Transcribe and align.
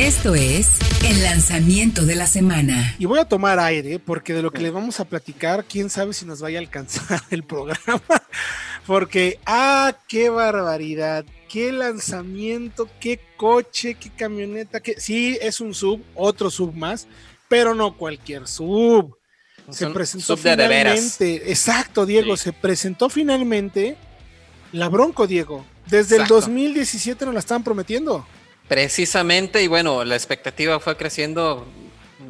Esto 0.00 0.34
es 0.34 0.78
el 1.04 1.22
lanzamiento 1.22 2.06
de 2.06 2.16
la 2.16 2.26
semana. 2.26 2.96
Y 2.98 3.04
voy 3.04 3.18
a 3.18 3.26
tomar 3.26 3.58
aire 3.58 3.98
porque 3.98 4.32
de 4.32 4.40
lo 4.40 4.50
que 4.50 4.62
le 4.62 4.70
vamos 4.70 4.98
a 4.98 5.04
platicar, 5.04 5.66
quién 5.66 5.90
sabe 5.90 6.14
si 6.14 6.24
nos 6.24 6.40
vaya 6.40 6.58
a 6.58 6.62
alcanzar 6.62 7.20
el 7.30 7.42
programa. 7.42 8.00
Porque, 8.86 9.38
ah, 9.44 9.94
qué 10.08 10.30
barbaridad, 10.30 11.26
qué 11.50 11.70
lanzamiento, 11.70 12.88
qué 12.98 13.20
coche, 13.36 13.94
qué 13.94 14.08
camioneta, 14.08 14.80
que 14.80 14.98
sí, 14.98 15.36
es 15.38 15.60
un 15.60 15.74
sub, 15.74 16.02
otro 16.14 16.50
sub 16.50 16.74
más, 16.74 17.06
pero 17.46 17.74
no 17.74 17.94
cualquier 17.94 18.48
sub. 18.48 19.18
Se 19.68 19.86
presentó 19.88 20.34
finalmente, 20.38 21.50
exacto, 21.50 22.06
Diego, 22.06 22.38
se 22.38 22.54
presentó 22.54 23.10
finalmente 23.10 23.98
la 24.72 24.88
Bronco, 24.88 25.26
Diego. 25.26 25.66
Desde 25.88 26.16
el 26.16 26.26
2017 26.26 27.26
nos 27.26 27.34
la 27.34 27.40
estaban 27.40 27.62
prometiendo. 27.62 28.26
Precisamente, 28.70 29.64
y 29.64 29.66
bueno, 29.66 30.04
la 30.04 30.14
expectativa 30.14 30.78
fue 30.78 30.96
creciendo 30.96 31.66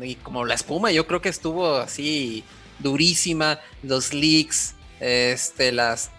y 0.00 0.14
como 0.14 0.46
la 0.46 0.54
espuma, 0.54 0.90
yo 0.90 1.06
creo 1.06 1.20
que 1.20 1.28
estuvo 1.28 1.76
así 1.76 2.44
durísima, 2.78 3.58
los 3.82 4.14
leaks, 4.14 4.74
este, 5.00 5.70
las 5.70 6.10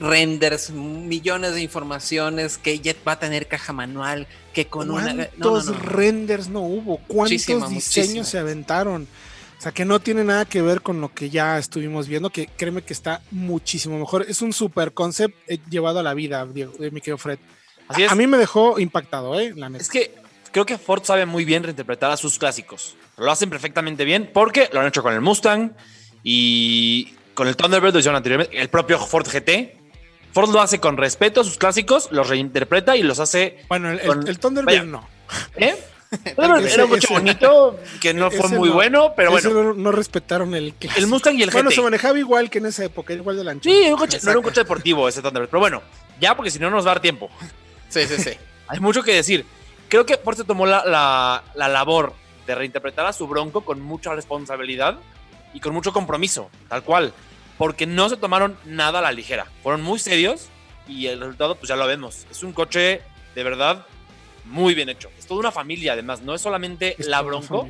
renders, 0.00 0.70
millones 0.70 1.54
de 1.54 1.62
informaciones, 1.62 2.58
que 2.58 2.80
Jet 2.80 2.96
va 3.06 3.12
a 3.12 3.18
tener 3.20 3.46
caja 3.46 3.72
manual, 3.72 4.26
que 4.52 4.66
con 4.66 4.90
una... 4.90 5.14
¿Cuántos 5.14 5.80
renders 5.80 6.48
no 6.48 6.62
hubo? 6.62 6.98
¿Cuántos 7.06 7.70
diseños 7.70 8.26
se 8.26 8.40
aventaron? 8.40 9.06
O 9.56 9.62
sea, 9.62 9.70
que 9.70 9.84
no 9.84 10.00
tiene 10.00 10.24
nada 10.24 10.44
que 10.44 10.60
ver 10.60 10.82
con 10.82 11.00
lo 11.00 11.14
que 11.14 11.30
ya 11.30 11.56
estuvimos 11.56 12.08
viendo, 12.08 12.30
que 12.30 12.48
créeme 12.48 12.82
que 12.82 12.92
está 12.92 13.22
muchísimo 13.30 13.96
mejor. 13.96 14.26
Es 14.28 14.42
un 14.42 14.52
super 14.52 14.92
concept 14.92 15.36
eh, 15.46 15.60
llevado 15.70 16.00
a 16.00 16.02
la 16.02 16.14
vida, 16.14 16.44
Diego, 16.44 16.72
de 16.80 16.90
mi 16.90 17.00
querido 17.00 17.16
Fred. 17.16 17.38
A, 17.88 18.14
mí 18.14 18.26
me 18.26 18.36
dejó 18.36 18.78
impactado, 18.78 19.38
¿eh? 19.38 19.52
La 19.54 19.68
Es 19.68 19.88
que 19.88 20.14
creo 20.52 20.66
que 20.66 20.78
Ford 20.78 21.02
sabe 21.04 21.26
muy 21.26 21.44
bien 21.44 21.62
reinterpretar 21.62 22.10
a 22.10 22.16
sus 22.16 22.38
clásicos. 22.38 22.96
Lo 23.16 23.30
hacen 23.30 23.50
perfectamente 23.50 24.04
bien 24.04 24.30
porque 24.32 24.68
lo 24.72 24.80
han 24.80 24.86
hecho 24.86 25.02
con 25.02 25.12
el 25.12 25.20
Mustang 25.20 25.72
y 26.22 27.14
con 27.34 27.46
el 27.46 27.56
Thunderbird 27.56 27.92
lo 27.92 27.98
hicieron 27.98 28.16
anteriormente. 28.16 28.58
El 28.58 28.68
propio 28.68 28.98
Ford 28.98 29.26
GT. 29.26 29.76
Ford 30.32 30.50
lo 30.50 30.60
hace 30.60 30.80
con 30.80 30.96
respeto 30.96 31.40
a 31.40 31.44
sus 31.44 31.56
clásicos, 31.56 32.08
los 32.10 32.28
reinterpreta 32.28 32.96
y 32.96 33.02
los 33.02 33.20
hace. 33.20 33.64
Bueno, 33.68 33.90
el, 33.90 34.38
Thunderbird 34.38 34.84
no. 34.84 35.08
¿Eh? 35.56 35.76
era 36.36 36.84
un 36.84 36.90
coche 36.90 37.08
bonito, 37.10 37.78
que 38.00 38.14
no 38.14 38.30
fue 38.30 38.48
muy 38.48 38.68
bueno, 38.68 39.12
pero 39.16 39.30
bueno. 39.30 39.74
No, 39.74 39.92
respetaron 39.92 40.54
el 40.54 40.74
El 40.96 41.06
Mustang 41.06 41.36
y 41.36 41.42
el 41.42 41.50
GT. 41.50 41.54
Bueno, 41.54 41.70
se 41.70 41.82
manejaba 41.82 42.18
igual 42.18 42.50
que 42.50 42.58
en 42.58 42.66
esa 42.66 42.84
época, 42.84 43.12
igual 43.12 43.42
de 43.42 43.50
ancho. 43.50 43.70
Sí, 43.70 43.90
un 43.90 43.96
coche, 43.96 44.18
no 44.22 44.30
era 44.30 44.38
un 44.38 44.44
coche 44.44 44.60
deportivo 44.60 45.08
ese 45.08 45.22
Thunderbird, 45.22 45.50
pero 45.50 45.60
bueno, 45.60 45.82
ya 46.20 46.36
porque 46.36 46.50
si 46.50 46.58
no 46.58 46.70
nos 46.70 46.86
va 46.86 46.92
a 46.92 46.94
dar 46.94 47.02
tiempo. 47.02 47.30
Sí, 47.96 48.06
sí, 48.06 48.22
sí. 48.22 48.30
Hay 48.68 48.80
mucho 48.80 49.02
que 49.02 49.14
decir. 49.14 49.46
Creo 49.88 50.04
que 50.04 50.16
Ford 50.16 50.36
se 50.36 50.44
tomó 50.44 50.66
la, 50.66 51.42
labor 51.54 52.12
de 52.46 52.54
reinterpretar 52.54 53.06
a 53.06 53.12
su 53.12 53.26
Bronco 53.26 53.64
con 53.64 53.80
mucha 53.80 54.14
responsabilidad 54.14 54.98
y 55.54 55.60
con 55.60 55.72
mucho 55.72 55.92
compromiso, 55.92 56.50
tal 56.68 56.82
cual. 56.82 57.12
Porque 57.56 57.86
no 57.86 58.08
se 58.08 58.16
tomaron 58.16 58.58
nada 58.64 58.98
a 58.98 59.02
la 59.02 59.12
ligera. 59.12 59.46
Fueron 59.62 59.82
muy 59.82 59.98
serios 59.98 60.48
y 60.88 61.06
el 61.06 61.20
resultado, 61.20 61.54
pues 61.54 61.68
ya 61.68 61.76
lo 61.76 61.86
vemos. 61.86 62.26
Es 62.30 62.42
un 62.42 62.52
coche 62.52 63.00
de 63.34 63.42
verdad 63.44 63.86
muy 64.44 64.74
bien 64.74 64.88
hecho. 64.88 65.08
Es 65.18 65.26
toda 65.26 65.40
una 65.40 65.52
familia, 65.52 65.92
además. 65.92 66.20
No 66.20 66.34
es 66.34 66.42
solamente 66.42 66.96
la 66.98 67.22
Bronco. 67.22 67.68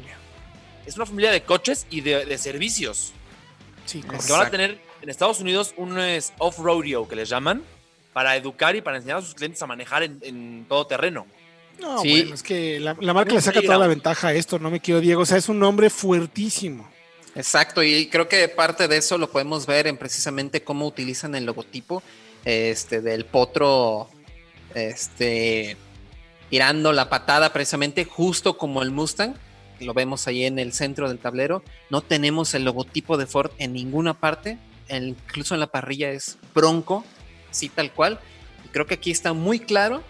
Es 0.87 0.97
una 0.97 1.07
familia 1.07 1.31
de 1.31 1.43
coches 1.43 1.87
y 1.91 2.01
de, 2.01 2.39
servicios. 2.39 3.13
Sí, 3.85 4.03
que 4.03 4.33
van 4.33 4.47
a 4.47 4.51
tener 4.51 4.81
en 5.03 5.11
Estados 5.11 5.41
Unidos 5.41 5.75
un 5.77 5.97
off-rodeo 6.39 7.07
que 7.07 7.15
les 7.15 7.29
llaman 7.29 7.63
para 8.17 8.35
educar 8.35 8.75
y 8.75 8.81
para 8.81 8.97
enseñar 8.97 9.19
a 9.19 9.21
sus 9.21 9.35
clientes 9.35 9.61
a 9.61 9.67
manejar 9.67 10.03
en, 10.03 10.65
todo 10.71 10.87
terreno. 10.87 11.27
No, 11.79 11.99
bueno, 11.99 12.35
es 12.35 12.43
que 12.43 12.81
la, 12.81 12.95
marca 13.13 13.35
le 13.35 13.43
saca 13.43 13.61
toda 13.61 13.77
la 13.77 13.89
ventaja 13.89 14.29
a 14.29 14.33
esto, 14.33 14.59
no 14.59 14.71
me 14.71 14.81
quiero 14.81 15.03
Diego, 15.03 15.21
o 15.21 15.27
sea, 15.27 15.37
es 15.37 15.51
un 15.51 15.59
nombre 15.59 15.91
fuertísimo. 15.91 16.89
Exacto, 17.35 17.83
y 17.83 18.07
creo 18.07 18.27
que 18.27 18.49
parte 18.49 18.89
de 18.89 18.97
eso 18.97 19.19
lo 19.19 19.31
podemos 19.31 19.67
ver 19.67 19.87
en 19.87 19.99
precisamente 19.99 20.65
cómo 20.65 20.87
utilizan 20.87 21.35
el 21.35 21.45
logotipo 21.45 22.03
este, 22.47 23.03
del 23.03 23.27
potro 23.27 24.09
este, 24.75 25.77
tirando 26.49 26.95
la 26.95 27.11
patada 27.11 27.53
precisamente 27.53 28.07
justo 28.07 28.57
como 28.57 28.81
el 28.81 28.93
Mustang, 28.93 29.35
lo 29.79 29.93
vemos 29.93 30.27
ahí 30.27 30.47
en 30.47 30.59
el 30.59 30.73
centro 30.73 31.11
del 31.11 31.19
tablero, 31.19 31.63
no 31.91 32.01
tenemos 32.01 32.55
el 32.55 32.65
logotipo 32.65 33.19
de 33.19 33.27
Ford 33.27 33.51
en 33.59 33.75
ninguna 33.75 34.15
parte, 34.15 34.57
incluso 34.89 35.53
en 35.53 35.61
la 35.61 35.67
parrilla 35.67 36.09
es 36.13 36.39
Bronco, 36.55 37.05
sí 37.57 37.69
tal 37.69 37.93
cual. 37.93 38.21
Y 38.65 38.69
creo 38.69 38.87
que 38.87 38.95
aquí 38.95 39.11
está 39.11 39.33
muy 39.33 39.59
claro 39.59 40.03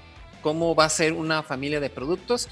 cómo 0.42 0.74
va 0.74 0.84
a 0.84 0.90
ser 0.90 1.12
una 1.12 1.42
familia 1.42 1.80
de 1.80 1.90
productos, 1.90 2.48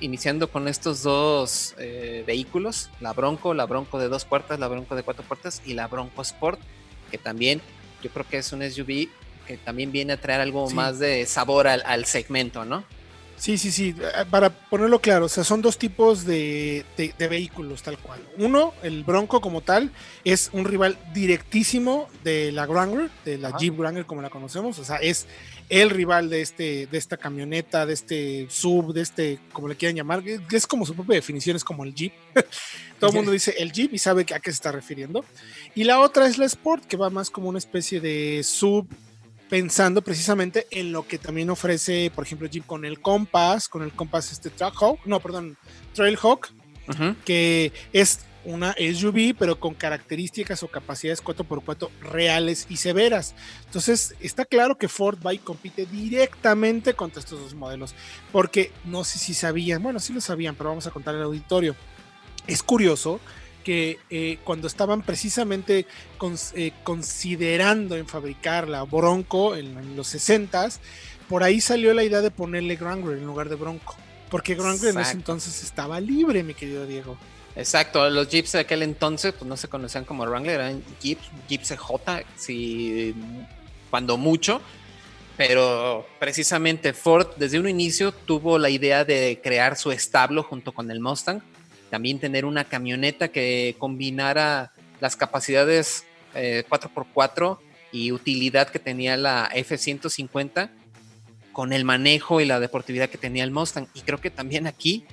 iniciando 0.00 0.50
con 0.50 0.66
estos 0.66 1.02
dos 1.02 1.74
eh, 1.78 2.24
vehículos, 2.26 2.90
la 3.00 3.12
Bronco, 3.12 3.54
la 3.54 3.64
Bronco 3.64 3.98
de 3.98 4.08
dos 4.08 4.24
puertas, 4.24 4.58
la 4.58 4.66
Bronco 4.66 4.96
de 4.96 5.04
cuatro 5.04 5.24
puertas 5.24 5.62
y 5.64 5.74
la 5.74 5.86
Bronco 5.86 6.22
Sport, 6.22 6.58
que 7.10 7.18
también 7.18 7.60
yo 8.02 8.10
creo 8.10 8.26
que 8.28 8.38
es 8.38 8.52
un 8.52 8.68
SUV 8.68 9.08
que 9.46 9.56
también 9.56 9.92
viene 9.92 10.14
a 10.14 10.20
traer 10.20 10.40
algo 10.40 10.68
más 10.70 10.98
de 10.98 11.24
sabor 11.26 11.68
al 11.68 12.04
segmento, 12.06 12.64
¿no? 12.64 12.84
Sí, 13.36 13.58
sí, 13.58 13.70
sí. 13.70 13.94
Eh, 14.00 14.24
para 14.30 14.50
ponerlo 14.50 15.00
claro, 15.00 15.26
o 15.26 15.28
sea, 15.28 15.44
son 15.44 15.60
dos 15.60 15.78
tipos 15.78 16.24
de, 16.24 16.84
vehículos 17.18 17.82
tal 17.82 17.98
cual. 17.98 18.20
Uno, 18.38 18.72
el 18.82 19.04
Bronco 19.04 19.40
como 19.40 19.60
tal, 19.60 19.90
es 20.24 20.50
un 20.52 20.64
rival 20.64 20.98
directísimo 21.12 22.08
de 22.24 22.50
la 22.52 22.66
Wrangler, 22.66 23.10
de 23.24 23.38
la 23.38 23.56
Jeep 23.56 23.78
Wrangler 23.78 24.06
como 24.06 24.22
la 24.22 24.30
conocemos. 24.30 24.78
O 24.78 24.84
sea, 24.84 24.96
es 24.96 25.26
el 25.68 25.90
rival 25.90 26.30
de, 26.30 26.40
este, 26.40 26.86
de 26.86 26.98
esta 26.98 27.16
camioneta, 27.16 27.84
de 27.84 27.92
este 27.92 28.46
sub, 28.48 28.94
de 28.94 29.02
este, 29.02 29.38
como 29.52 29.68
le 29.68 29.76
quieran 29.76 29.96
llamar. 29.96 30.22
Es 30.50 30.66
como 30.66 30.86
su 30.86 30.94
propia 30.94 31.16
definición, 31.16 31.56
es 31.56 31.64
como 31.64 31.84
el 31.84 31.94
Jeep. 31.94 32.12
Todo 32.98 33.10
el 33.10 33.16
mundo 33.16 33.32
dice 33.32 33.54
el 33.58 33.72
Jeep 33.72 33.92
y 33.92 33.98
sabe 33.98 34.22
a 34.22 34.40
qué 34.40 34.50
se 34.50 34.56
está 34.56 34.72
refiriendo. 34.72 35.24
Y 35.74 35.84
la 35.84 36.00
otra 36.00 36.26
es 36.26 36.38
la 36.38 36.46
Sport, 36.46 36.86
que 36.86 36.96
va 36.96 37.10
más 37.10 37.30
como 37.30 37.50
una 37.50 37.58
especie 37.58 38.00
de 38.00 38.42
sub 38.42 38.88
pensando 39.48 40.02
precisamente 40.02 40.66
en 40.70 40.92
lo 40.92 41.06
que 41.06 41.18
también 41.18 41.50
ofrece, 41.50 42.10
por 42.14 42.24
ejemplo, 42.24 42.48
Jeep 42.48 42.66
con 42.66 42.84
el 42.84 43.00
Compass, 43.00 43.68
con 43.68 43.82
el 43.82 43.92
Compass 43.92 44.32
este 44.32 44.50
Trackhawk, 44.50 45.00
no, 45.06 45.20
perdón, 45.20 45.56
Trailhawk, 45.94 46.50
que 47.24 47.72
es 47.92 48.20
una 48.44 48.74
SUV, 48.74 49.34
pero 49.36 49.58
con 49.58 49.74
características 49.74 50.62
o 50.62 50.68
capacidades 50.68 51.22
4x4 51.22 51.90
reales 52.00 52.66
y 52.68 52.76
severas. 52.76 53.34
Entonces, 53.64 54.14
está 54.20 54.44
claro 54.44 54.78
que 54.78 54.88
Ford 54.88 55.18
va 55.24 55.34
y 55.34 55.38
compite 55.38 55.84
directamente 55.84 56.94
contra 56.94 57.20
estos 57.20 57.40
dos 57.40 57.54
modelos, 57.54 57.94
porque 58.32 58.70
no 58.84 59.02
sé 59.04 59.18
si 59.18 59.34
sabían, 59.34 59.82
bueno, 59.82 59.98
sí 59.98 60.12
lo 60.12 60.20
sabían, 60.20 60.54
pero 60.54 60.70
vamos 60.70 60.86
a 60.86 60.92
contar 60.92 61.16
al 61.16 61.22
auditorio. 61.22 61.74
Es 62.46 62.62
curioso 62.62 63.20
que 63.66 63.98
eh, 64.10 64.38
cuando 64.44 64.68
estaban 64.68 65.02
precisamente 65.02 65.86
eh, 66.54 66.72
considerando 66.84 67.96
en 67.96 68.06
fabricar 68.06 68.68
la 68.68 68.84
Bronco 68.84 69.56
en, 69.56 69.96
los 69.96 70.14
60s, 70.14 70.78
por 71.28 71.42
ahí 71.42 71.60
salió 71.60 71.92
la 71.92 72.04
idea 72.04 72.20
de 72.20 72.30
ponerle 72.30 72.76
Wrangler 72.76 73.18
en 73.18 73.26
lugar 73.26 73.48
de 73.48 73.56
Bronco, 73.56 73.96
porque 74.30 74.54
Wrangler 74.54 74.94
en 74.94 75.00
ese 75.00 75.14
entonces 75.14 75.64
estaba 75.64 75.98
libre, 75.98 76.44
mi 76.44 76.54
querido 76.54 76.86
Diego. 76.86 77.18
Exacto, 77.56 78.08
los 78.08 78.28
Jeeps 78.28 78.52
de 78.52 78.60
aquel 78.60 78.84
entonces 78.84 79.32
pues 79.36 79.48
no 79.48 79.56
se 79.56 79.66
conocían 79.66 80.04
como 80.04 80.24
Wrangler, 80.24 80.60
eran 80.60 80.84
Jeeps, 81.02 81.28
Jeeps 81.48 81.70
CJ, 81.70 82.24
si, 82.36 83.16
cuando 83.90 84.16
mucho, 84.16 84.60
pero 85.36 86.06
precisamente 86.20 86.92
Ford 86.92 87.30
desde 87.36 87.58
un 87.58 87.68
inicio 87.68 88.12
tuvo 88.12 88.60
la 88.60 88.70
idea 88.70 89.04
de 89.04 89.40
crear 89.42 89.76
su 89.76 89.90
establo 89.90 90.44
junto 90.44 90.70
con 90.70 90.88
el 90.92 91.00
Mustang 91.00 91.42
también 91.90 92.18
tener 92.18 92.44
una 92.44 92.64
camioneta 92.64 93.28
que 93.28 93.76
combinara 93.78 94.72
las 95.00 95.16
capacidades 95.16 96.04
4x4 96.34 97.58
eh, 97.58 97.66
y 97.92 98.12
utilidad 98.12 98.68
que 98.68 98.78
tenía 98.78 99.16
la 99.16 99.48
F-150 99.52 100.70
con 101.52 101.72
el 101.72 101.84
manejo 101.84 102.40
y 102.40 102.44
la 102.44 102.60
deportividad 102.60 103.08
que 103.08 103.18
tenía 103.18 103.44
el 103.44 103.50
Mustang. 103.50 103.86
Y 103.94 104.02
creo 104.02 104.20
que 104.20 104.30
también 104.30 104.66
aquí, 104.66 105.06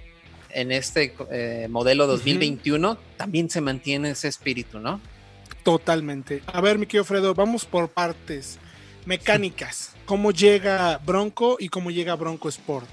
en 0.49 0.71
este 0.71 1.15
eh, 1.31 1.67
modelo 1.69 2.05
2021, 2.07 2.97
también 3.15 3.49
se 3.49 3.61
mantiene 3.61 4.09
ese 4.09 4.27
espíritu, 4.27 4.79
¿no? 4.79 4.99
Totalmente. 5.63 6.43
A 6.47 6.59
ver, 6.59 6.77
mi 6.77 6.85
querido 6.85 7.05
Fredo, 7.05 7.33
vamos 7.33 7.63
por 7.63 7.89
partes. 7.89 8.59
Mecánicas. 9.05 9.95
¿Cómo 10.05 10.31
llega 10.31 10.97
Bronco 11.05 11.57
y 11.59 11.69
cómo 11.69 11.91
llega 11.91 12.15
Bronco 12.15 12.49
Sport? 12.49 12.89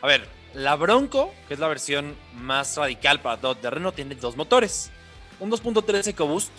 A 0.00 0.06
ver, 0.06 0.28
la 0.56 0.74
Bronco, 0.74 1.34
que 1.46 1.54
es 1.54 1.60
la 1.60 1.68
versión 1.68 2.16
más 2.34 2.76
radical 2.76 3.20
para 3.20 3.36
todo 3.36 3.54
terreno, 3.56 3.92
tiene 3.92 4.14
dos 4.14 4.36
motores. 4.36 4.90
Un 5.38 5.50
2.3 5.50 6.08
EcoBoost, 6.08 6.50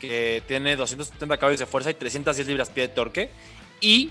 que 0.00 0.42
tiene 0.46 0.76
270 0.76 1.38
caballos 1.38 1.58
de 1.58 1.66
fuerza 1.66 1.90
y 1.90 1.94
310 1.94 2.46
libras-pie 2.46 2.88
de 2.88 2.94
torque. 2.94 3.30
Y 3.80 4.10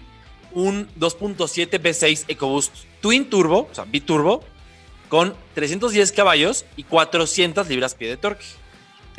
un 0.53 0.89
2.7 0.99 1.69
V6 1.79 2.25
EcoBoost 2.27 2.73
Twin 2.99 3.29
Turbo, 3.29 3.69
o 3.71 3.75
sea, 3.75 3.85
biturbo, 3.85 4.43
con 5.07 5.35
310 5.53 6.11
caballos 6.13 6.65
y 6.75 6.83
400 6.83 7.67
libras-pie 7.67 8.09
de 8.09 8.17
torque. 8.17 8.45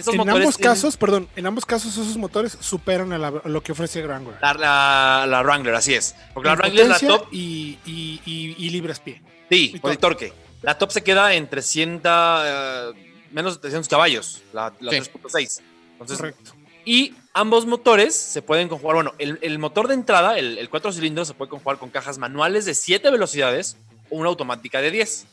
Esos 0.02 0.14
en 0.14 0.18
motores 0.18 0.40
ambos 0.40 0.56
tienen- 0.56 0.74
casos, 0.74 0.96
perdón, 0.96 1.28
en 1.36 1.46
ambos 1.46 1.64
casos 1.66 1.92
esos 1.96 2.16
motores 2.16 2.56
superan 2.60 3.12
a 3.12 3.18
la- 3.18 3.28
a 3.44 3.48
lo 3.48 3.62
que 3.62 3.72
ofrece 3.72 4.02
Wrangler. 4.02 4.36
La, 4.42 4.54
la, 4.54 5.26
la 5.26 5.42
Wrangler, 5.42 5.74
así 5.74 5.94
es. 5.94 6.14
Porque 6.34 6.48
la 6.48 6.54
Wrangler, 6.56 6.86
la 6.88 6.94
potencia 6.94 7.18
top, 7.18 7.28
y, 7.32 7.78
y, 7.86 8.20
y- 8.26 8.54
y 8.58 8.70
libras 8.70 9.00
pie. 9.00 9.22
sí, 9.48 9.72
y 9.74 9.78
por 9.78 9.90
el 9.90 9.98
torque. 9.98 10.32
La 10.62 10.78
top 10.78 10.90
se 10.92 11.02
queda 11.02 11.34
en 11.34 11.48
300, 11.48 12.42
eh, 12.46 12.92
menos 13.32 13.54
de 13.54 13.60
300 13.62 13.88
caballos, 13.88 14.42
la, 14.52 14.72
la 14.80 14.92
Sí. 14.92 14.96
3.6. 14.98 15.60
Entonces, 15.92 16.18
Correcto. 16.18 16.52
Y 16.84 17.14
ambos 17.32 17.64
motores 17.66 18.14
se 18.14 18.42
pueden 18.42 18.68
conjugar. 18.68 18.94
Bueno, 18.96 19.12
el, 19.18 19.38
el 19.42 19.58
motor 19.60 19.86
de 19.88 19.94
entrada, 19.94 20.36
el, 20.38 20.58
el 20.58 20.68
4 20.68 20.92
cilindros, 20.92 21.28
se 21.28 21.34
puede 21.34 21.48
conjugar 21.48 21.78
con 21.78 21.90
cajas 21.90 22.18
manuales 22.18 22.64
de 22.64 22.74
7 22.74 23.08
velocidades 23.10 23.76
o 24.10 24.16
una 24.16 24.28
automática 24.28 24.80
de 24.80 24.90
10. 24.90 25.26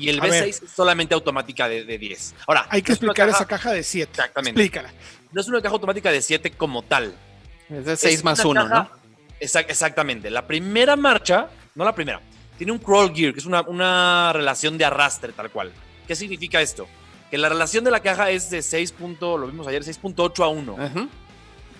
Y 0.00 0.08
el 0.08 0.20
A 0.20 0.24
ver. 0.24 0.44
V6 0.44 0.48
es 0.48 0.62
solamente 0.74 1.14
automática 1.14 1.68
de, 1.68 1.84
de 1.84 1.98
10. 1.98 2.34
Ahora, 2.46 2.66
Hay 2.70 2.82
que 2.82 2.92
es 2.92 2.96
explicar 2.98 3.26
caja- 3.28 3.38
esa 3.38 3.46
caja 3.46 3.72
de 3.72 3.82
7. 3.82 4.10
Exactamente. 4.10 4.60
Explícala. 4.60 4.92
No 5.32 5.40
es 5.40 5.48
una 5.48 5.60
caja 5.60 5.74
automática 5.74 6.10
de 6.10 6.22
7 6.22 6.50
como 6.52 6.82
tal. 6.82 7.14
Es 7.68 7.84
de 7.84 7.92
Es 7.92 8.00
6 8.00 8.24
más 8.24 8.44
una 8.44 8.64
1, 8.64 8.70
caja- 8.70 8.90
¿no? 8.92 9.00
Exac- 9.40 9.66
exactamente. 9.68 10.30
La 10.30 10.46
primera 10.46 10.96
marcha, 10.96 11.48
no 11.74 11.84
la 11.84 11.94
primera, 11.94 12.20
tiene 12.58 12.72
un 12.72 12.78
crawl 12.78 13.14
gear, 13.14 13.32
que 13.32 13.38
es 13.40 13.46
una, 13.46 13.62
una 13.62 14.32
relación 14.32 14.76
de 14.76 14.84
arrastre 14.84 15.32
tal 15.32 15.50
cual. 15.50 15.72
¿Qué 16.06 16.14
significa 16.16 16.60
esto? 16.60 16.88
Que 17.30 17.38
la 17.38 17.48
relación 17.48 17.84
de 17.84 17.90
la 17.92 18.00
caja 18.00 18.30
es 18.30 18.50
de 18.50 18.60
6. 18.62 18.92
punto- 18.92 19.38
lo 19.38 19.46
vimos 19.46 19.66
ayer, 19.68 19.82
6.8 19.84 20.42
a 20.44 20.48
1. 20.48 20.76
Ajá. 20.78 21.08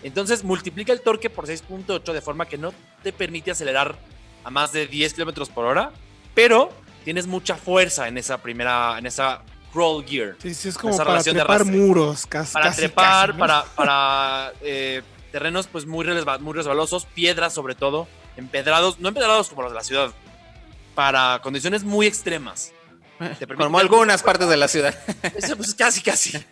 Entonces 0.03 0.45
multiplica 0.45 0.93
el 0.93 1.03
torque 1.03 1.29
por 1.29 1.47
6.8 1.47 2.13
de 2.13 2.21
forma 2.23 2.47
que 2.47 2.57
no 2.57 2.73
te 3.03 3.13
permite 3.13 3.51
acelerar 3.51 3.99
a 4.45 4.51
más 4.51 4.73
de 4.73 4.87
10 4.87 5.13
kilómetros 5.13 5.51
por 5.51 5.67
hora, 5.67 5.93
pero 6.35 6.71
tienes 7.05 7.27
mucha 7.27 7.57
fuerza 7.57 8.09
en 8.09 8.19
esa 8.19 8.39
primera, 8.39 8.97
en 8.99 9.07
esa 9.07 9.43
crawl 9.73 10.05
gear. 10.05 10.37
Sí, 10.43 10.55
sí, 10.55 10.69
es 10.69 10.79
como 10.79 10.97
para 10.97 11.23
trepar 11.23 11.51
arrastre. 11.63 11.77
muros, 11.77 12.27
casi. 12.27 12.53
Para 12.53 12.67
casi, 12.67 12.79
trepar, 12.81 13.27
casi, 13.29 13.33
¿no? 13.33 13.39
para, 13.39 13.65
para 13.77 14.53
eh, 14.63 15.03
terrenos 15.33 15.67
pues 15.67 15.87
muy, 15.87 16.05
muy 16.41 16.53
resbalosos, 16.55 17.07
piedras 17.07 17.53
sobre 17.55 17.75
todo, 17.75 18.09
empedrados, 18.37 18.99
no 19.01 19.09
empedrados 19.09 19.49
como 19.49 19.63
los 19.63 19.73
de 19.73 19.77
la 19.79 19.85
ciudad, 19.85 20.11
para 20.95 21.41
condiciones 21.43 21.85
muy 21.85 22.07
extremas. 22.07 22.73
Te 23.39 23.47
Como 23.47 23.79
algunas 23.79 24.23
partes 24.23 24.49
de 24.49 24.57
la 24.57 24.67
ciudad. 24.67 24.95
Eso, 25.37 25.55
pues 25.57 25.75
casi, 25.75 26.01
casi. 26.01 26.43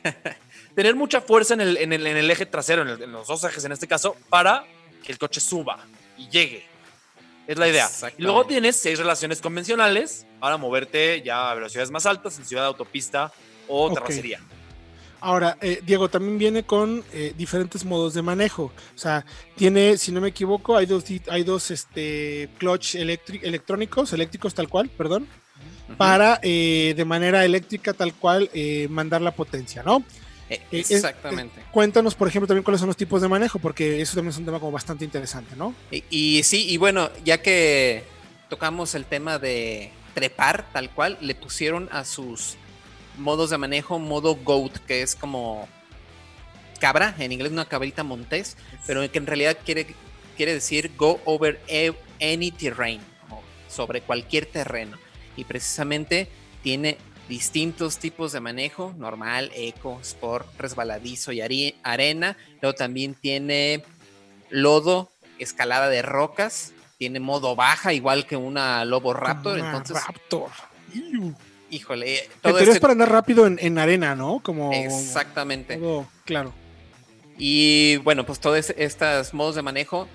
Tener 0.74 0.94
mucha 0.94 1.22
fuerza 1.22 1.54
en 1.54 1.62
el, 1.62 1.76
en 1.78 1.94
el, 1.94 2.06
en 2.06 2.16
el 2.18 2.30
eje 2.30 2.44
trasero, 2.44 2.82
en, 2.82 2.88
el- 2.88 3.02
en 3.02 3.10
los 3.12 3.26
dos 3.26 3.42
ejes 3.44 3.64
en 3.64 3.72
este 3.72 3.88
caso, 3.88 4.16
para 4.28 4.64
que 5.02 5.10
el 5.10 5.18
coche 5.18 5.40
suba 5.40 5.78
y 6.18 6.28
llegue. 6.28 6.67
Es 7.48 7.58
la 7.58 7.66
idea. 7.66 7.88
Y 8.18 8.22
luego 8.22 8.44
tienes 8.44 8.76
seis 8.76 8.98
relaciones 8.98 9.40
convencionales 9.40 10.26
para 10.38 10.58
moverte 10.58 11.22
ya 11.22 11.50
a 11.50 11.54
velocidades 11.54 11.90
más 11.90 12.04
altas 12.04 12.38
en 12.38 12.44
ciudad, 12.44 12.66
autopista 12.66 13.32
o 13.66 13.90
terracería. 13.90 14.38
Ahora, 15.20 15.56
eh, 15.62 15.80
Diego, 15.84 16.10
también 16.10 16.38
viene 16.38 16.62
con 16.64 17.02
eh, 17.12 17.32
diferentes 17.36 17.86
modos 17.86 18.12
de 18.12 18.20
manejo. 18.20 18.64
O 18.64 18.98
sea, 18.98 19.24
tiene, 19.56 19.96
si 19.96 20.12
no 20.12 20.20
me 20.20 20.28
equivoco, 20.28 20.76
hay 20.76 20.84
dos, 20.84 21.04
hay 21.28 21.42
dos 21.42 21.70
este, 21.70 22.50
clutch 22.58 22.96
electrónicos, 22.96 24.12
eléctricos 24.12 24.54
tal 24.54 24.68
cual, 24.68 24.90
perdón, 24.90 25.26
para 25.96 26.38
eh, 26.42 26.92
de 26.96 27.04
manera 27.04 27.44
eléctrica 27.44 27.94
tal 27.94 28.12
cual 28.14 28.50
eh, 28.52 28.88
mandar 28.90 29.22
la 29.22 29.32
potencia, 29.32 29.82
¿no? 29.82 30.04
Eh, 30.50 30.60
Eh, 30.72 30.84
Exactamente. 30.88 31.62
Cuéntanos, 31.70 32.14
por 32.14 32.28
ejemplo, 32.28 32.46
también 32.46 32.64
cuáles 32.64 32.80
son 32.80 32.86
los 32.88 32.96
tipos 32.96 33.20
de 33.20 33.28
manejo, 33.28 33.58
porque 33.58 34.00
eso 34.00 34.14
también 34.14 34.30
es 34.30 34.38
un 34.38 34.44
tema 34.44 34.58
como 34.60 34.72
bastante 34.72 35.04
interesante, 35.04 35.54
¿no? 35.56 35.74
Y, 35.90 36.04
y 36.10 36.42
sí, 36.42 36.68
y 36.70 36.76
bueno, 36.76 37.10
ya 37.24 37.42
que 37.42 38.04
tocamos 38.48 38.94
el 38.94 39.04
tema 39.04 39.38
de 39.38 39.90
trepar 40.14 40.64
tal 40.72 40.90
cual, 40.90 41.18
le 41.20 41.34
pusieron 41.34 41.88
a 41.92 42.04
sus 42.04 42.56
modos 43.18 43.50
de 43.50 43.58
manejo 43.58 43.98
modo 43.98 44.36
GOAT, 44.36 44.78
que 44.86 45.02
es 45.02 45.14
como 45.14 45.68
cabra, 46.80 47.14
en 47.18 47.32
inglés 47.32 47.52
una 47.52 47.64
cabrita 47.66 48.02
montés, 48.04 48.56
pero 48.86 49.10
que 49.10 49.18
en 49.18 49.26
realidad 49.26 49.56
quiere, 49.64 49.86
quiere 50.36 50.54
decir 50.54 50.92
go 50.96 51.20
over 51.24 51.60
e- 51.66 51.92
any 52.20 52.50
terrain, 52.50 53.00
sobre 53.68 54.00
cualquier 54.00 54.46
terreno. 54.46 54.96
Y 55.36 55.44
precisamente 55.44 56.28
tiene 56.62 56.98
distintos 57.28 57.98
tipos 57.98 58.32
de 58.32 58.40
manejo, 58.40 58.94
normal, 58.96 59.50
eco, 59.54 59.98
sport, 60.02 60.46
resbaladizo 60.58 61.32
y 61.32 61.40
arena. 61.82 62.36
Luego 62.62 62.74
también 62.74 63.14
tiene 63.14 63.82
lodo, 64.50 65.10
escalada 65.38 65.88
de 65.88 66.02
rocas, 66.02 66.72
tiene 66.98 67.20
modo 67.20 67.54
baja, 67.54 67.92
igual 67.92 68.26
que 68.26 68.36
una 68.36 68.84
Lobo 68.84 69.12
Raptor. 69.12 69.58
Una 69.58 69.66
Entonces, 69.76 70.04
Raptor. 70.06 70.50
Iu. 70.94 71.34
híjole, 71.70 72.24
En 72.24 72.30
todo 72.40 72.52
teoría 72.54 72.62
es 72.62 72.68
este- 72.70 72.80
para 72.80 72.92
andar 72.92 73.12
rápido 73.12 73.46
en, 73.46 73.58
en 73.60 73.78
arena, 73.78 74.14
¿no? 74.16 74.40
Como. 74.42 74.72
Exactamente. 74.72 75.76
todo- 75.76 76.08
claro. 76.24 76.52
Y 77.36 77.98
bueno, 77.98 78.24
pues 78.26 78.40
todos 78.40 78.70
estos 78.76 79.32
modos 79.34 79.54
de 79.54 79.62
manejo 79.62 80.08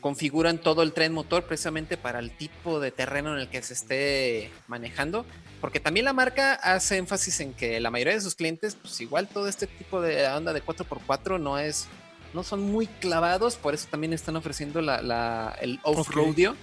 configuran 0.00 0.58
todo 0.58 0.82
el 0.82 0.92
tren 0.92 1.12
motor 1.12 1.44
precisamente 1.44 1.96
para 1.96 2.18
el 2.18 2.30
tipo 2.30 2.80
de 2.80 2.90
terreno 2.90 3.32
en 3.34 3.40
el 3.40 3.48
que 3.48 3.62
se 3.62 3.74
esté 3.74 4.50
manejando. 4.66 5.24
Porque 5.60 5.80
también 5.80 6.04
la 6.04 6.12
marca 6.12 6.54
hace 6.54 6.96
énfasis 6.98 7.40
en 7.40 7.52
que 7.52 7.80
la 7.80 7.90
mayoría 7.90 8.14
de 8.14 8.20
sus 8.20 8.34
clientes, 8.34 8.76
pues 8.80 9.00
igual 9.00 9.26
todo 9.28 9.48
este 9.48 9.66
tipo 9.66 10.00
de 10.00 10.26
onda 10.28 10.52
de 10.52 10.62
4x4 10.64 11.40
no 11.40 11.58
es, 11.58 11.88
no 12.32 12.42
son 12.44 12.60
muy 12.62 12.86
clavados, 12.86 13.56
por 13.56 13.74
eso 13.74 13.88
también 13.90 14.12
están 14.12 14.36
ofreciendo 14.36 14.80
la, 14.80 15.02
la- 15.02 15.56
el 15.60 15.80
off-roadio. 15.82 16.54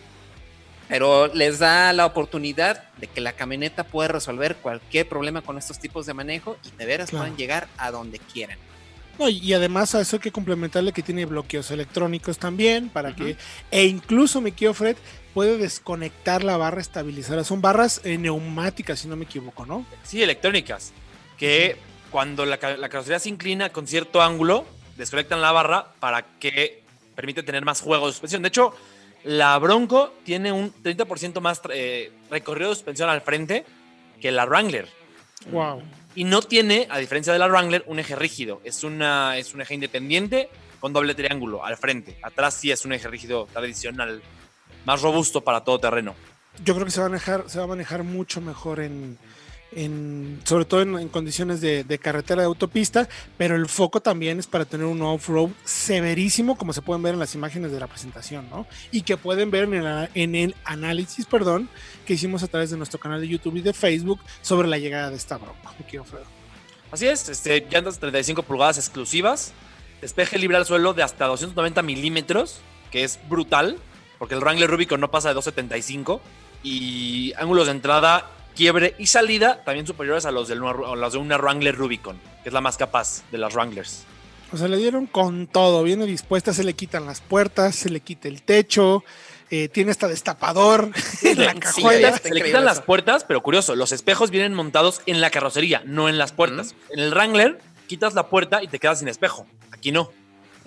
Pero 0.88 1.28
les 1.34 1.58
da 1.60 1.92
la 1.94 2.06
oportunidad 2.06 2.84
de 2.98 3.08
que 3.08 3.20
la 3.20 3.34
camioneta 3.34 3.84
pueda 3.84 4.08
resolver 4.08 4.56
cualquier 4.58 5.10
problema 5.10 5.42
con 5.42 5.58
estos 5.58 5.80
tipos 5.80 6.06
de 6.06 6.14
manejo 6.14 6.58
y 6.64 6.78
de 6.78 6.86
veras 6.86 7.10
Claro. 7.10 7.24
puedan 7.26 7.38
llegar 7.38 7.68
a 7.78 7.90
donde 7.90 8.20
quieran. 8.20 8.60
No, 9.18 9.30
y 9.30 9.54
además 9.54 9.96
a 9.96 10.02
eso 10.02 10.18
hay 10.18 10.22
que 10.22 10.32
complementarle 10.32 10.92
que 10.92 11.02
tiene 11.02 11.26
bloqueos 11.26 11.72
electrónicos 11.72 12.38
también 12.38 12.90
para 12.90 13.16
que 13.16 13.38
e 13.72 13.86
incluso 13.86 14.42
mi 14.42 14.52
Fred 14.52 14.98
puede 15.34 15.58
desconectar 15.58 16.44
la 16.44 16.58
barra 16.58 16.82
estabilizadora. 16.82 17.44
Son 17.44 17.62
barras 17.62 18.02
eh, 18.04 18.18
neumáticas 18.18 19.00
si 19.00 19.08
no 19.08 19.16
me 19.16 19.26
equivoco, 19.26 19.66
¿no? 19.66 19.86
Sí, 20.04 20.22
electrónicas. 20.22 20.94
Que 21.38 21.78
cuando 22.12 22.46
la, 22.46 22.58
la 22.78 22.90
carrocería 22.90 23.20
se 23.20 23.30
inclina 23.30 23.70
con 23.70 23.88
cierto 23.88 24.22
ángulo, 24.22 24.66
desconectan 24.98 25.42
la 25.42 25.52
barra 25.52 25.94
para 26.00 26.26
que 26.40 26.84
permite 27.16 27.44
tener 27.44 27.64
más 27.66 27.82
juego 27.82 28.08
de 28.08 28.14
suspensión. 28.14 28.42
De 28.42 28.50
hecho, 28.50 28.74
la 29.24 29.58
Bronco 29.58 30.14
tiene 30.24 30.52
un 30.52 30.72
30% 30.72 31.42
más 31.42 31.62
eh, 31.72 32.12
recorrido 32.30 32.70
de 32.70 32.76
suspensión 32.76 33.10
al 33.10 33.22
frente 33.22 33.66
que 34.22 34.32
la 34.32 34.46
Wrangler. 34.46 34.88
Wow. 35.52 35.82
Y 36.16 36.24
no 36.24 36.42
tiene, 36.42 36.88
a 36.90 36.98
diferencia 36.98 37.34
de 37.34 37.40
la 37.40 37.48
Wrangler, 37.48 37.84
un 37.88 38.00
eje 38.00 38.16
rígido. 38.16 38.62
Es, 38.64 38.84
una, 38.84 39.38
es 39.38 39.54
un 39.54 39.62
eje 39.62 39.74
independiente 39.74 40.50
con 40.80 40.94
doble 40.94 41.14
triángulo 41.14 41.66
al 41.66 41.78
frente. 41.78 42.18
Atrás 42.22 42.54
sí 42.56 42.72
es 42.72 42.86
un 42.86 42.94
eje 42.94 43.08
rígido 43.08 43.48
tradicional, 43.52 44.22
más 44.86 45.02
robusto 45.02 45.42
para 45.42 45.64
todo 45.64 45.80
terreno. 45.80 46.16
Yo 46.64 46.74
creo 46.74 46.86
que 46.86 46.92
se 46.92 47.02
va 47.02 47.08
a 47.08 47.10
manejar, 47.10 47.50
se 47.50 47.58
va 47.58 47.66
a 47.66 47.68
manejar 47.68 48.04
mucho 48.04 48.40
mejor 48.40 48.80
en, 48.80 49.18
sobre 50.46 50.66
todo 50.66 50.82
en, 50.82 51.10
condiciones 51.10 51.60
de, 51.60 52.00
carretera 52.02 52.42
de 52.42 52.46
autopista, 52.46 53.10
pero 53.38 53.56
el 53.56 53.68
foco 53.68 54.00
también 54.00 54.40
es 54.40 54.48
para 54.48 54.64
tener 54.64 54.86
un 54.86 55.02
off-road 55.02 55.50
severísimo, 55.66 56.58
como 56.58 56.72
se 56.72 56.82
pueden 56.82 57.04
ver 57.04 57.14
en 57.14 57.20
las 57.20 57.36
imágenes 57.36 57.72
de 57.72 57.80
la 57.80 57.88
presentación, 57.88 58.50
¿no? 58.50 58.66
Y 58.92 59.02
que 59.02 59.18
pueden 59.18 59.52
ver 59.52 59.66
en 60.14 60.36
el, 60.36 60.56
análisis, 60.64 61.26
perdón, 61.26 61.70
que 62.06 62.14
hicimos 62.14 62.42
a 62.44 62.48
través 62.48 62.70
de 62.70 62.78
nuestro 62.78 63.00
canal 63.00 63.20
de 63.20 63.28
YouTube 63.28 63.58
y 63.58 63.62
de 63.62 63.74
Facebook 63.74 64.20
sobre 64.42 64.68
la 64.68 64.78
llegada 64.78 65.10
de 65.10 65.18
esta 65.18 65.38
broma. 65.38 65.74
Me 65.78 65.86
quiero, 65.86 66.06
Fredo. 66.06 66.26
Así 66.92 67.08
es, 67.08 67.28
este, 67.28 67.68
llantas 67.70 68.00
35 68.00 68.44
pulgadas 68.44 68.78
exclusivas, 68.78 69.52
despeje 70.02 70.38
libre 70.38 70.56
al 70.56 70.66
suelo 70.66 70.94
de 70.94 71.04
hasta 71.04 71.26
290 71.26 71.82
milímetros, 71.82 72.62
que 72.92 73.04
es 73.04 73.20
brutal, 73.28 73.78
porque 74.20 74.36
el 74.36 74.40
Wrangler 74.40 74.70
Rubicon 74.70 75.02
no 75.02 75.12
pasa 75.12 75.30
de 75.30 75.34
275, 75.34 76.22
y 76.64 77.34
ángulos 77.38 77.68
de 77.68 77.74
entrada, 77.74 78.30
quiebre 78.56 78.96
y 78.98 79.08
salida 79.08 79.64
también 79.64 79.86
superiores 79.86 80.26
a 80.26 80.32
los, 80.32 80.48
del, 80.48 80.60
nuevo- 80.60 80.94
a 80.94 80.96
los 80.96 81.14
de 81.14 81.20
una 81.20 81.38
Wrangler 81.38 81.76
Rubicon, 81.76 82.20
que 82.44 82.50
es 82.50 82.54
la 82.54 82.62
más 82.62 82.78
capaz 82.78 83.24
de 83.32 83.38
las 83.38 83.54
Wranglers. 83.54 84.04
O 84.52 84.58
sea, 84.58 84.68
le 84.68 84.78
dieron 84.78 85.06
con 85.08 85.48
todo, 85.48 85.84
viene 85.84 86.06
dispuesta, 86.06 86.54
se 86.54 86.64
le 86.64 86.74
quitan 86.74 87.06
las 87.06 87.20
puertas, 87.22 87.76
se 87.76 87.90
le 87.90 88.00
quita 88.00 88.28
el 88.28 88.42
techo, 88.44 89.04
eh, 89.50 89.68
tiene 89.70 89.92
hasta 89.92 90.08
destapador 90.08 90.92
en 91.24 91.40
la 91.46 91.54
cajuela. 91.56 92.18
Se 92.18 92.34
le 92.34 92.42
quitan 92.44 92.64
las 92.64 92.82
puertas, 92.82 93.24
pero 93.26 93.42
curioso, 93.44 93.76
los 93.76 93.92
espejos 93.92 94.32
vienen 94.32 94.54
montados 94.54 95.02
en 95.08 95.20
la 95.20 95.30
carrocería, 95.32 95.82
no 95.86 96.08
en 96.10 96.18
las 96.18 96.32
puertas. 96.32 96.76
En 96.92 97.00
el 97.00 97.12
Wrangler 97.12 97.60
quitas 97.88 98.14
la 98.14 98.28
puerta 98.30 98.64
y 98.64 98.68
te 98.68 98.80
quedas 98.80 99.00
sin 99.00 99.08
espejo. 99.08 99.46
Aquí 99.72 99.92
no. 99.92 100.12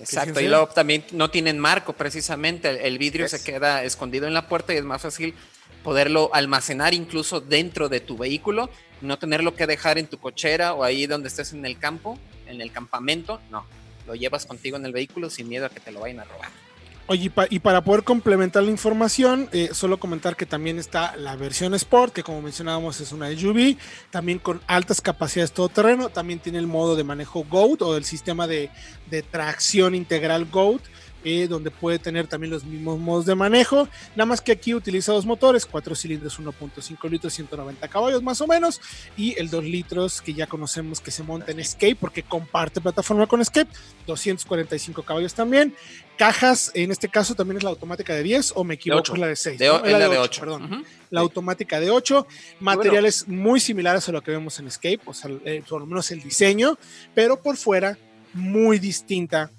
Exacto, 0.00 0.40
y 0.40 0.46
luego 0.46 0.68
también 0.68 1.04
no 1.10 1.28
tienen 1.30 1.58
marco 1.58 1.92
precisamente, 1.92 2.68
el, 2.70 2.76
el 2.76 2.98
vidrio 2.98 3.24
¿Ves? 3.24 3.32
se 3.32 3.42
queda 3.42 3.82
escondido 3.82 4.28
en 4.28 4.34
la 4.34 4.46
puerta 4.46 4.72
y 4.72 4.76
es 4.76 4.84
más 4.84 5.02
fácil 5.02 5.34
poderlo 5.82 6.30
almacenar 6.34 6.94
incluso 6.94 7.40
dentro 7.40 7.88
de 7.88 8.00
tu 8.00 8.16
vehículo, 8.16 8.70
no 9.00 9.18
tenerlo 9.18 9.54
que 9.54 9.66
dejar 9.66 9.98
en 9.98 10.06
tu 10.06 10.18
cochera 10.18 10.74
o 10.74 10.84
ahí 10.84 11.06
donde 11.06 11.28
estés 11.28 11.52
en 11.52 11.64
el 11.64 11.78
campo, 11.78 12.18
en 12.46 12.60
el 12.60 12.72
campamento, 12.72 13.40
no, 13.50 13.64
lo 14.06 14.14
llevas 14.14 14.46
contigo 14.46 14.76
en 14.76 14.84
el 14.84 14.92
vehículo 14.92 15.30
sin 15.30 15.48
miedo 15.48 15.66
a 15.66 15.70
que 15.70 15.80
te 15.80 15.92
lo 15.92 16.00
vayan 16.00 16.20
a 16.20 16.24
robar. 16.24 16.50
Oye, 17.10 17.32
y, 17.48 17.58
para 17.60 17.80
poder 17.80 18.04
complementar 18.04 18.62
la 18.64 18.70
información, 18.70 19.48
eh, 19.52 19.70
solo 19.72 19.98
comentar 19.98 20.36
que 20.36 20.44
también 20.44 20.78
está 20.78 21.16
la 21.16 21.36
versión 21.36 21.72
Sport, 21.72 22.12
que 22.12 22.22
como 22.22 22.42
mencionábamos 22.42 23.00
es 23.00 23.12
una 23.12 23.30
SUV, 23.30 23.78
también 24.10 24.38
con 24.38 24.60
altas 24.66 25.00
capacidades 25.00 25.52
todoterreno, 25.52 26.10
también 26.10 26.38
tiene 26.38 26.58
el 26.58 26.66
modo 26.66 26.96
de 26.96 27.04
manejo 27.04 27.44
GOAT 27.48 27.80
o 27.80 27.96
el 27.96 28.04
sistema 28.04 28.46
de, 28.46 28.68
de 29.06 29.22
tracción 29.22 29.94
integral 29.94 30.44
GOAT, 30.50 30.82
eh, 31.24 31.46
donde 31.48 31.70
puede 31.70 31.98
tener 31.98 32.26
también 32.26 32.52
los 32.52 32.64
mismos 32.64 32.98
modos 32.98 33.26
de 33.26 33.34
manejo, 33.34 33.88
nada 34.14 34.26
más 34.26 34.40
que 34.40 34.52
aquí 34.52 34.74
utiliza 34.74 35.12
dos 35.12 35.26
motores, 35.26 35.66
cuatro 35.66 35.94
cilindros, 35.94 36.38
1.5 36.38 37.10
litros, 37.10 37.34
190 37.34 37.88
caballos 37.88 38.22
más 38.22 38.40
o 38.40 38.46
menos, 38.46 38.80
y 39.16 39.38
el 39.38 39.50
2 39.50 39.64
litros 39.64 40.22
que 40.22 40.34
ya 40.34 40.46
conocemos 40.46 41.00
que 41.00 41.10
se 41.10 41.22
monta 41.22 41.50
en 41.50 41.60
Escape 41.60 41.96
porque 41.96 42.22
comparte 42.22 42.80
plataforma 42.80 43.26
con 43.26 43.40
Escape, 43.40 43.70
245 44.06 45.02
caballos 45.02 45.34
también, 45.34 45.74
cajas, 46.16 46.70
en 46.74 46.90
este 46.90 47.08
caso 47.08 47.34
también 47.34 47.58
es 47.58 47.62
la 47.62 47.70
automática 47.70 48.14
de 48.14 48.22
10 48.22 48.52
o 48.54 48.64
me 48.64 48.74
equivoco, 48.74 49.14
es 49.14 49.18
la 49.18 49.26
de 49.26 49.36
6. 49.36 49.58
De, 49.58 49.66
la, 49.66 50.08
de 50.08 50.18
8, 50.18 50.40
perdón. 50.40 50.84
La 51.10 51.20
automática 51.20 51.80
de 51.80 51.90
8, 51.90 52.26
materiales 52.60 53.26
muy 53.26 53.60
similares 53.60 54.08
a 54.08 54.12
lo 54.12 54.22
que 54.22 54.30
vemos 54.30 54.58
en 54.58 54.66
Escape, 54.66 55.00
o 55.04 55.14
sea, 55.14 55.30
eh, 55.44 55.62
por 55.68 55.80
lo 55.80 55.86
menos 55.86 56.10
el 56.10 56.22
diseño, 56.22 56.78
pero 57.14 57.40
por 57.40 57.56
fuera 57.56 57.98
muy 58.34 58.78
distinta 58.78 59.50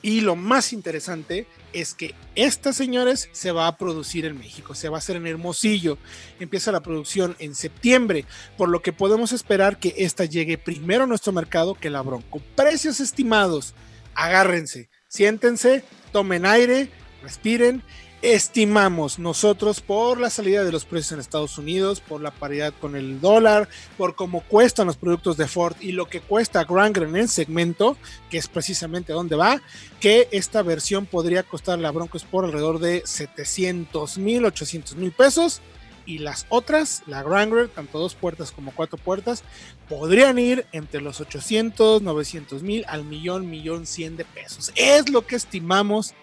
y 0.00 0.20
lo 0.20 0.36
más 0.36 0.72
interesante 0.72 1.46
es 1.72 1.94
que 1.94 2.14
esta, 2.34 2.72
señores, 2.72 3.28
se 3.32 3.52
va 3.52 3.66
a 3.66 3.76
producir 3.76 4.24
en 4.26 4.38
México, 4.38 4.74
se 4.74 4.88
va 4.88 4.96
a 4.96 4.98
hacer 4.98 5.16
en 5.16 5.26
Hermosillo. 5.26 5.98
Empieza 6.38 6.72
la 6.72 6.82
producción 6.82 7.36
en 7.40 7.54
septiembre, 7.54 8.24
por 8.56 8.68
lo 8.68 8.80
que 8.80 8.92
podemos 8.92 9.32
esperar 9.32 9.78
que 9.78 9.94
esta 9.98 10.24
llegue 10.24 10.56
primero 10.56 11.04
a 11.04 11.06
nuestro 11.06 11.32
mercado 11.32 11.74
que 11.74 11.90
la 11.90 12.02
Bronco. 12.02 12.40
Precios 12.54 13.00
estimados, 13.00 13.74
agárrense, 14.14 14.88
siéntense, 15.08 15.82
tomen 16.12 16.46
aire, 16.46 16.90
respiren 17.22 17.82
estimamos 18.22 19.18
nosotros 19.18 19.80
por 19.80 20.18
la 20.18 20.30
salida 20.30 20.64
de 20.64 20.72
los 20.72 20.84
precios 20.84 21.12
en 21.12 21.20
Estados 21.20 21.56
Unidos, 21.56 22.00
por 22.00 22.20
la 22.20 22.32
paridad 22.32 22.74
con 22.80 22.96
el 22.96 23.20
dólar, 23.20 23.68
por 23.96 24.16
cómo 24.16 24.40
cuestan 24.40 24.88
los 24.88 24.96
productos 24.96 25.36
de 25.36 25.46
Ford 25.46 25.76
y 25.80 25.92
lo 25.92 26.06
que 26.06 26.20
cuesta 26.20 26.64
Granger 26.64 27.04
en 27.04 27.16
el 27.16 27.28
segmento, 27.28 27.96
que 28.30 28.38
es 28.38 28.48
precisamente 28.48 29.12
donde 29.12 29.36
va, 29.36 29.62
que 30.00 30.28
esta 30.32 30.62
versión 30.62 31.06
podría 31.06 31.42
costar 31.42 31.78
la 31.78 31.92
Broncos 31.92 32.24
por 32.24 32.44
alrededor 32.44 32.80
de 32.80 33.02
700 33.04 34.18
mil, 34.18 34.44
800 34.44 34.96
mil 34.96 35.12
pesos. 35.12 35.60
Y 36.06 36.20
las 36.20 36.46
otras, 36.48 37.02
la 37.06 37.22
Granger, 37.22 37.68
tanto 37.68 37.98
dos 37.98 38.14
puertas 38.14 38.50
como 38.50 38.72
cuatro 38.74 38.96
puertas, 38.96 39.44
podrían 39.90 40.38
ir 40.38 40.64
entre 40.72 41.02
los 41.02 41.20
800, 41.20 42.00
900 42.00 42.62
mil 42.62 42.86
al 42.88 43.04
millón, 43.04 43.50
millón 43.50 43.84
100 43.84 44.16
de 44.16 44.24
pesos. 44.24 44.72
Es 44.74 45.10
lo 45.10 45.26
que 45.26 45.36
estimamos 45.36 46.14